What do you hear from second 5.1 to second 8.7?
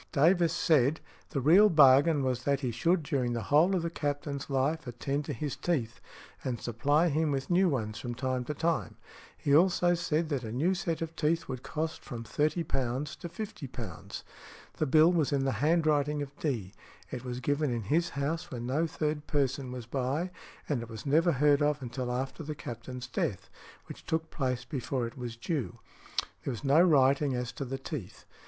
to his teeth, and supply him with new ones from time to